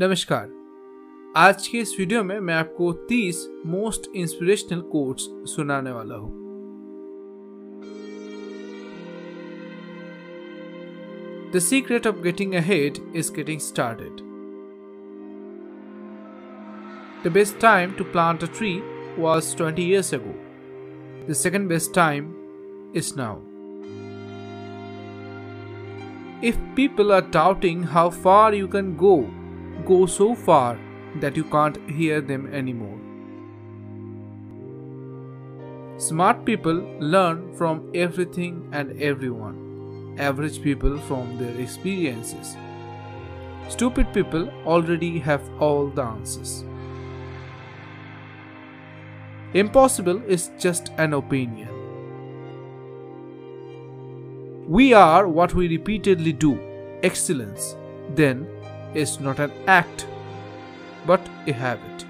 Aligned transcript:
नमस्कार। 0.00 0.48
आज 1.36 1.66
के 1.68 1.78
इस 1.78 1.94
वीडियो 1.98 2.22
में 2.24 2.38
मैं 2.40 2.54
आपको 2.54 2.92
30 3.06 3.36
मोस्ट 3.66 4.02
इंस्पिरेशनल 4.16 4.80
कोट्स 4.80 5.22
सुनाने 5.52 5.90
वाला 5.90 6.14
हूँ। 6.14 6.30
The 11.52 11.58
secret 11.58 12.06
of 12.06 12.20
getting 12.22 12.54
ahead 12.60 12.98
is 13.16 13.32
getting 13.32 13.60
started 13.60 14.20
the 17.24 17.32
best 17.32 17.58
time 17.60 17.92
to 17.92 18.04
plant 18.04 18.44
a 18.44 18.46
tree 18.58 18.72
was 19.18 19.56
twenty 19.56 19.82
years 19.82 20.14
ago 20.14 20.34
the 21.28 21.36
second 21.36 21.68
best 21.68 21.94
time 21.94 22.30
is 22.96 23.12
now 23.16 23.40
if 26.44 26.60
people 26.76 27.12
are 27.12 27.28
doubting 27.32 27.84
how 27.88 28.10
far 28.20 28.54
you 28.54 28.68
can 28.68 28.94
go 28.94 29.16
go 29.86 30.06
so 30.06 30.34
far 30.34 30.78
that 31.20 31.36
you 31.36 31.44
can't 31.44 31.78
hear 31.90 32.20
them 32.20 32.52
anymore. 32.52 32.98
Smart 35.98 36.44
people 36.44 36.76
learn 37.00 37.52
from 37.56 37.90
everything 37.94 38.68
and 38.72 39.00
everyone, 39.02 40.16
average 40.18 40.62
people 40.62 40.98
from 40.98 41.36
their 41.38 41.60
experiences. 41.60 42.56
Stupid 43.68 44.12
people 44.14 44.48
already 44.64 45.18
have 45.18 45.42
all 45.60 45.88
the 45.88 46.02
answers. 46.02 46.64
Impossible 49.54 50.22
is 50.26 50.50
just 50.58 50.90
an 50.98 51.14
opinion. 51.14 51.68
We 54.68 54.92
are 54.92 55.26
what 55.26 55.54
we 55.54 55.66
repeatedly 55.68 56.32
do. 56.32 56.60
Excellence, 57.02 57.74
then, 58.14 58.46
is 58.94 59.20
not 59.20 59.38
an 59.38 59.52
act, 59.66 60.06
but 61.06 61.20
a 61.46 61.52
habit. 61.52 62.04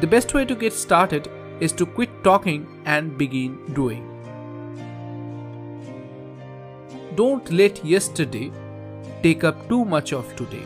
The 0.00 0.06
best 0.06 0.34
way 0.34 0.44
to 0.44 0.54
get 0.54 0.72
started 0.72 1.28
is 1.60 1.72
to 1.72 1.86
quit 1.86 2.22
talking 2.22 2.66
and 2.84 3.18
begin 3.18 3.58
doing. 3.74 4.04
Don't 7.16 7.50
let 7.50 7.84
yesterday 7.84 8.52
take 9.22 9.42
up 9.42 9.68
too 9.68 9.84
much 9.84 10.12
of 10.12 10.36
today. 10.36 10.64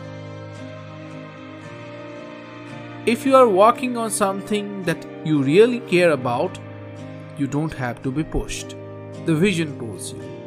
If 3.07 3.25
you 3.25 3.35
are 3.35 3.49
working 3.49 3.97
on 3.97 4.11
something 4.11 4.83
that 4.83 5.03
you 5.25 5.41
really 5.41 5.79
care 5.79 6.11
about, 6.11 6.59
you 7.37 7.47
don't 7.47 7.73
have 7.73 8.03
to 8.03 8.11
be 8.11 8.23
pushed. 8.23 8.75
The 9.25 9.35
vision 9.35 9.75
pulls 9.79 10.13
you. 10.13 10.42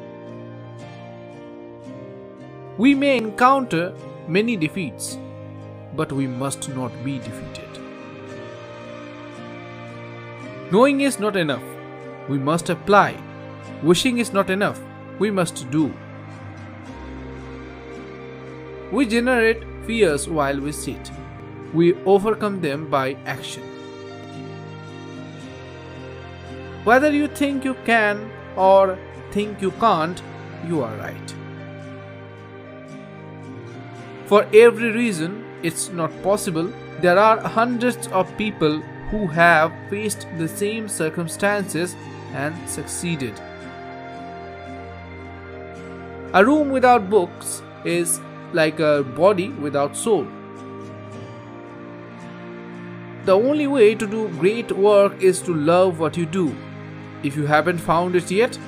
We 2.79 2.95
may 2.95 3.17
encounter 3.17 3.95
many 4.29 4.55
defeats, 4.55 5.17
but 5.97 6.13
we 6.13 6.27
must 6.27 6.69
not 6.69 6.93
be 7.03 7.19
defeated. 7.19 7.65
Knowing 10.71 11.01
is 11.01 11.19
not 11.19 11.37
enough, 11.37 11.63
we 12.29 12.39
must 12.39 12.69
apply. 12.69 13.17
Wishing 13.83 14.19
is 14.19 14.35
not 14.35 14.51
enough, 14.51 14.79
we 15.19 15.31
must 15.31 15.71
do. 15.71 15.91
We 18.93 19.07
generate 19.07 19.65
fears 19.87 20.29
while 20.29 20.61
we 20.61 20.73
sit, 20.73 21.11
we 21.73 21.95
overcome 22.05 22.61
them 22.61 22.91
by 22.91 23.17
action. 23.25 23.63
Whether 26.85 27.11
you 27.11 27.29
think 27.29 27.65
you 27.65 27.75
can 27.87 28.31
or 28.55 28.99
think 29.31 29.63
you 29.63 29.71
can't, 29.73 30.23
you 30.69 30.83
are 30.83 30.95
right. 30.97 31.36
For 34.27 34.45
every 34.53 34.91
reason 34.91 35.45
it's 35.63 35.89
not 35.91 36.11
possible, 36.23 36.73
there 37.01 37.19
are 37.19 37.39
hundreds 37.39 38.09
of 38.09 38.37
people 38.37 38.81
who 39.11 39.29
have 39.29 39.73
faced 39.89 40.27
the 40.37 40.49
same 40.49 40.89
circumstances 40.89 41.95
and 42.33 42.69
succeeded. 42.69 43.41
A 46.33 46.45
room 46.45 46.71
without 46.71 47.09
books 47.09 47.63
is 47.85 48.21
like 48.53 48.81
a 48.81 49.05
body 49.05 49.51
without 49.51 49.97
soul. 49.97 50.27
The 53.27 53.33
only 53.33 53.69
way 53.69 53.95
to 53.95 54.07
do 54.07 54.29
great 54.41 54.73
work 54.73 55.23
is 55.23 55.41
to 55.43 55.55
love 55.55 56.01
what 56.01 56.17
you 56.17 56.27
do. 56.27 56.55
If 57.23 57.37
you 57.37 57.47
haven't 57.47 57.79
found 57.79 58.17
it 58.17 58.31
yet, 58.31 58.59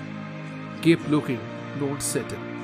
keep 0.83 1.09
looking, 1.09 1.41
don't 1.81 2.03
settle. 2.03 2.58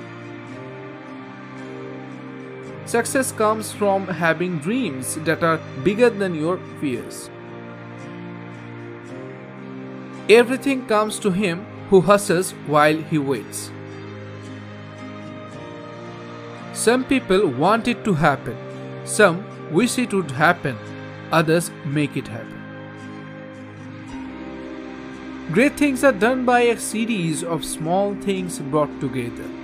Success 2.87 3.33
comes 3.33 3.73
from 3.73 4.07
having 4.07 4.59
dreams 4.59 5.15
that 5.25 5.43
are 5.43 5.59
bigger 5.83 6.11
than 6.11 6.35
your 6.35 6.59
fears. 6.81 7.31
Everything 10.29 10.87
comes 10.87 11.19
to 11.19 11.31
him 11.31 11.65
who 11.89 12.01
hustles 12.01 12.53
while 12.67 12.97
he 12.97 13.19
waits. 13.19 13.71
Some 16.73 17.05
people 17.05 17.47
want 17.49 17.89
it 17.89 18.05
to 18.05 18.15
happen, 18.15 18.57
some 19.05 19.45
wish 19.73 19.99
it 19.99 20.13
would 20.13 20.31
happen, 20.31 20.77
others 21.33 21.71
make 21.85 22.17
it 22.17 22.29
happen. 22.29 22.61
Great 25.53 25.77
things 25.77 26.03
are 26.05 26.13
done 26.13 26.45
by 26.45 26.61
a 26.63 26.79
series 26.79 27.45
of 27.45 27.65
small 27.65 28.15
things 28.17 28.59
brought 28.59 29.01
together. 29.01 29.64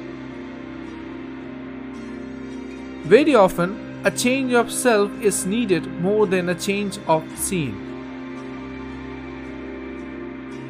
Very 3.04 3.34
often, 3.34 4.00
a 4.04 4.10
change 4.10 4.52
of 4.52 4.72
self 4.72 5.10
is 5.20 5.44
needed 5.44 5.86
more 6.00 6.26
than 6.26 6.48
a 6.48 6.54
change 6.54 6.98
of 7.06 7.22
scene. 7.38 7.86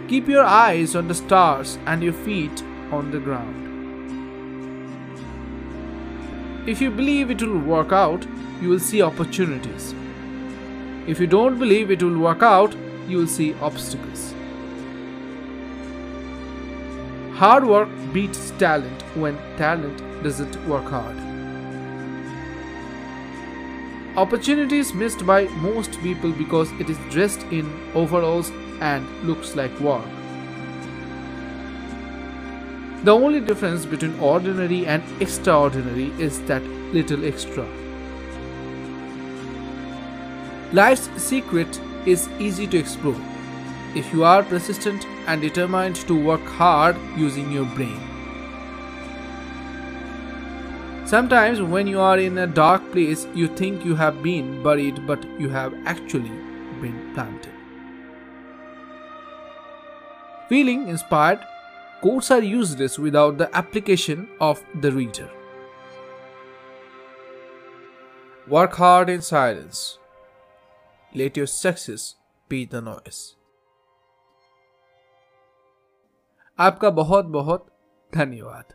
Keep 0.08 0.28
your 0.28 0.44
eyes 0.44 0.96
on 0.96 1.06
the 1.06 1.14
stars 1.14 1.78
and 1.86 2.02
your 2.02 2.12
feet 2.12 2.62
on 2.90 3.10
the 3.12 3.20
ground. 3.20 3.68
If 6.68 6.80
you 6.80 6.90
believe 6.90 7.30
it 7.30 7.42
will 7.42 7.58
work 7.58 7.92
out, 7.92 8.26
you 8.60 8.68
will 8.68 8.80
see 8.80 9.02
opportunities. 9.02 9.94
If 11.06 11.20
you 11.20 11.26
don't 11.26 11.58
believe 11.58 11.90
it 11.90 12.02
will 12.02 12.18
work 12.18 12.42
out, 12.42 12.74
you 13.08 13.18
will 13.18 13.26
see 13.26 13.54
obstacles. 13.54 14.34
Hard 17.34 17.64
work 17.64 17.88
beats 18.12 18.50
talent 18.58 19.02
when 19.14 19.36
talent 19.56 20.02
doesn't 20.22 20.56
work 20.66 20.84
hard. 20.84 21.29
Opportunity 24.20 24.76
is 24.76 24.92
missed 24.92 25.24
by 25.24 25.44
most 25.66 25.98
people 26.02 26.30
because 26.30 26.70
it 26.72 26.90
is 26.90 26.98
dressed 27.08 27.40
in 27.50 27.68
overalls 27.94 28.50
and 28.80 29.08
looks 29.26 29.56
like 29.56 29.80
work. 29.80 30.04
The 33.04 33.14
only 33.14 33.40
difference 33.40 33.86
between 33.86 34.20
ordinary 34.20 34.84
and 34.84 35.02
extraordinary 35.22 36.10
is 36.18 36.42
that 36.42 36.62
little 36.98 37.24
extra. 37.24 37.66
Life's 40.74 41.08
secret 41.16 41.80
is 42.04 42.28
easy 42.38 42.66
to 42.66 42.76
explore 42.76 43.16
if 43.94 44.12
you 44.12 44.22
are 44.24 44.42
persistent 44.42 45.06
and 45.28 45.40
determined 45.40 45.96
to 46.08 46.22
work 46.30 46.44
hard 46.44 46.94
using 47.16 47.50
your 47.50 47.64
brain. 47.64 48.09
Sometimes, 51.09 51.61
when 51.61 51.87
you 51.87 51.99
are 51.99 52.17
in 52.17 52.37
a 52.39 52.47
dark 52.47 52.91
place, 52.91 53.27
you 53.35 53.47
think 53.47 53.85
you 53.85 53.95
have 53.95 54.23
been 54.23 54.63
buried, 54.63 55.05
but 55.05 55.23
you 55.39 55.49
have 55.49 55.73
actually 55.85 56.31
been 56.81 57.11
planted. 57.13 57.51
Feeling 60.49 60.87
inspired, 60.87 61.39
quotes 62.01 62.31
are 62.31 62.41
useless 62.41 62.97
without 62.99 63.37
the 63.37 63.55
application 63.55 64.27
of 64.39 64.63
the 64.81 64.91
reader. 64.91 65.29
Work 68.47 68.73
hard 68.73 69.09
in 69.09 69.21
silence. 69.21 69.97
Let 71.13 71.37
your 71.37 71.47
success 71.47 72.15
be 72.49 72.65
the 72.65 72.81
noise. 72.81 73.35
आपका 76.59 76.89
बहुत 76.89 77.25
बहुत 77.25 77.65
धन्यवाद 78.15 78.73